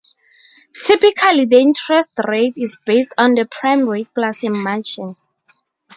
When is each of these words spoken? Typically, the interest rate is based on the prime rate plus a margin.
Typically, 0.83 1.45
the 1.45 1.59
interest 1.59 2.11
rate 2.27 2.55
is 2.57 2.75
based 2.87 3.13
on 3.19 3.35
the 3.35 3.45
prime 3.45 3.87
rate 3.87 4.09
plus 4.15 4.43
a 4.43 4.49
margin. 4.49 5.15